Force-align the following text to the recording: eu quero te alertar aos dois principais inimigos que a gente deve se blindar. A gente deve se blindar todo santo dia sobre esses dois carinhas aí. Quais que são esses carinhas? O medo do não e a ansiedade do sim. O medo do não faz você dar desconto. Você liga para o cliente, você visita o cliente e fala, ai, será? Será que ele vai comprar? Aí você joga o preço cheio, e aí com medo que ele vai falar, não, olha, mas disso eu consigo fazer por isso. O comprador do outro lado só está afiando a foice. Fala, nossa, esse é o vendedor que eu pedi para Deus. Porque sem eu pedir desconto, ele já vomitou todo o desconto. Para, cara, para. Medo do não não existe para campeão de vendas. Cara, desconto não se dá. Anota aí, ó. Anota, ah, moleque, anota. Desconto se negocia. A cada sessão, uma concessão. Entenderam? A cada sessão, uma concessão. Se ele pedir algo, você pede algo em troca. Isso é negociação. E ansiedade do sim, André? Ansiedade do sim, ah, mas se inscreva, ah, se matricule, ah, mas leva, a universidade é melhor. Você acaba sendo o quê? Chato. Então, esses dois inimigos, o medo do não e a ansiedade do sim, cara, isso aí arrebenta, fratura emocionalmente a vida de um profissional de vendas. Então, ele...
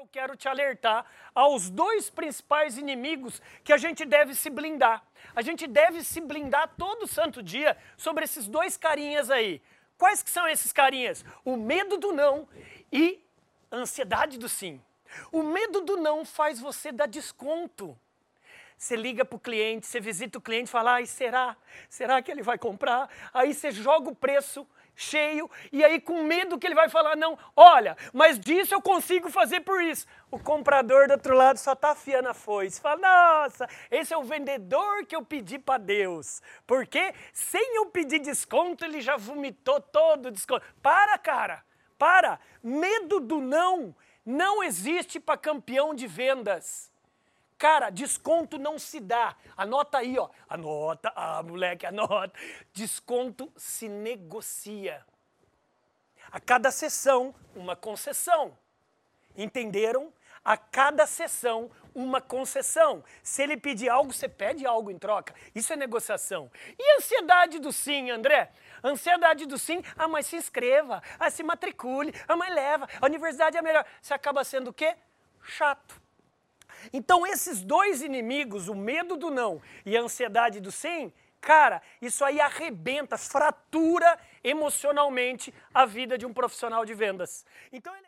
eu 0.00 0.08
quero 0.10 0.34
te 0.34 0.48
alertar 0.48 1.04
aos 1.34 1.68
dois 1.68 2.08
principais 2.08 2.78
inimigos 2.78 3.40
que 3.62 3.70
a 3.70 3.76
gente 3.76 4.06
deve 4.06 4.34
se 4.34 4.48
blindar. 4.48 5.04
A 5.36 5.42
gente 5.42 5.66
deve 5.66 6.02
se 6.02 6.22
blindar 6.22 6.72
todo 6.78 7.06
santo 7.06 7.42
dia 7.42 7.76
sobre 7.98 8.24
esses 8.24 8.46
dois 8.46 8.78
carinhas 8.78 9.30
aí. 9.30 9.60
Quais 9.98 10.22
que 10.22 10.30
são 10.30 10.48
esses 10.48 10.72
carinhas? 10.72 11.22
O 11.44 11.54
medo 11.54 11.98
do 11.98 12.12
não 12.12 12.48
e 12.90 13.22
a 13.70 13.76
ansiedade 13.76 14.38
do 14.38 14.48
sim. 14.48 14.80
O 15.30 15.42
medo 15.42 15.82
do 15.82 15.98
não 15.98 16.24
faz 16.24 16.58
você 16.58 16.90
dar 16.90 17.06
desconto. 17.06 17.94
Você 18.78 18.96
liga 18.96 19.22
para 19.22 19.36
o 19.36 19.40
cliente, 19.40 19.86
você 19.86 20.00
visita 20.00 20.38
o 20.38 20.40
cliente 20.40 20.68
e 20.68 20.72
fala, 20.72 20.92
ai, 20.94 21.04
será? 21.04 21.54
Será 21.90 22.22
que 22.22 22.30
ele 22.30 22.42
vai 22.42 22.56
comprar? 22.56 23.10
Aí 23.34 23.52
você 23.52 23.70
joga 23.70 24.08
o 24.08 24.16
preço 24.16 24.66
cheio, 24.94 25.50
e 25.72 25.84
aí 25.84 26.00
com 26.00 26.22
medo 26.22 26.58
que 26.58 26.66
ele 26.66 26.74
vai 26.74 26.88
falar, 26.88 27.16
não, 27.16 27.38
olha, 27.56 27.96
mas 28.12 28.38
disso 28.38 28.74
eu 28.74 28.82
consigo 28.82 29.30
fazer 29.30 29.60
por 29.60 29.82
isso. 29.82 30.06
O 30.30 30.38
comprador 30.38 31.08
do 31.08 31.12
outro 31.12 31.34
lado 31.34 31.58
só 31.58 31.72
está 31.72 31.90
afiando 31.90 32.28
a 32.28 32.34
foice. 32.34 32.80
Fala, 32.80 33.00
nossa, 33.42 33.68
esse 33.90 34.14
é 34.14 34.16
o 34.16 34.22
vendedor 34.22 35.04
que 35.06 35.16
eu 35.16 35.24
pedi 35.24 35.58
para 35.58 35.78
Deus. 35.78 36.40
Porque 36.66 37.12
sem 37.32 37.76
eu 37.76 37.86
pedir 37.86 38.20
desconto, 38.20 38.84
ele 38.84 39.00
já 39.00 39.16
vomitou 39.16 39.80
todo 39.80 40.26
o 40.26 40.30
desconto. 40.30 40.64
Para, 40.80 41.18
cara, 41.18 41.64
para. 41.98 42.38
Medo 42.62 43.18
do 43.18 43.40
não 43.40 43.94
não 44.24 44.62
existe 44.62 45.18
para 45.18 45.36
campeão 45.36 45.94
de 45.94 46.06
vendas. 46.06 46.90
Cara, 47.60 47.90
desconto 47.90 48.56
não 48.56 48.78
se 48.78 48.98
dá. 48.98 49.36
Anota 49.54 49.98
aí, 49.98 50.18
ó. 50.18 50.30
Anota, 50.48 51.12
ah, 51.14 51.42
moleque, 51.42 51.84
anota. 51.84 52.32
Desconto 52.72 53.52
se 53.54 53.86
negocia. 53.86 55.04
A 56.32 56.40
cada 56.40 56.70
sessão, 56.70 57.34
uma 57.54 57.76
concessão. 57.76 58.56
Entenderam? 59.36 60.10
A 60.42 60.56
cada 60.56 61.06
sessão, 61.06 61.70
uma 61.94 62.18
concessão. 62.18 63.04
Se 63.22 63.42
ele 63.42 63.58
pedir 63.58 63.90
algo, 63.90 64.10
você 64.10 64.26
pede 64.26 64.64
algo 64.64 64.90
em 64.90 64.98
troca. 64.98 65.34
Isso 65.54 65.70
é 65.70 65.76
negociação. 65.76 66.50
E 66.78 66.96
ansiedade 66.96 67.58
do 67.58 67.70
sim, 67.74 68.10
André? 68.10 68.52
Ansiedade 68.82 69.44
do 69.44 69.58
sim, 69.58 69.84
ah, 69.98 70.08
mas 70.08 70.24
se 70.24 70.36
inscreva, 70.36 71.02
ah, 71.18 71.28
se 71.28 71.42
matricule, 71.42 72.14
ah, 72.26 72.36
mas 72.36 72.54
leva, 72.54 72.88
a 72.98 73.04
universidade 73.04 73.58
é 73.58 73.60
melhor. 73.60 73.84
Você 74.00 74.14
acaba 74.14 74.42
sendo 74.44 74.70
o 74.70 74.72
quê? 74.72 74.96
Chato. 75.42 76.00
Então, 76.92 77.26
esses 77.26 77.62
dois 77.62 78.02
inimigos, 78.02 78.68
o 78.68 78.74
medo 78.74 79.16
do 79.16 79.30
não 79.30 79.60
e 79.84 79.96
a 79.96 80.00
ansiedade 80.00 80.60
do 80.60 80.72
sim, 80.72 81.12
cara, 81.40 81.82
isso 82.00 82.24
aí 82.24 82.40
arrebenta, 82.40 83.16
fratura 83.16 84.18
emocionalmente 84.42 85.52
a 85.72 85.86
vida 85.86 86.16
de 86.16 86.26
um 86.26 86.32
profissional 86.32 86.84
de 86.84 86.94
vendas. 86.94 87.44
Então, 87.72 87.94
ele... 87.96 88.06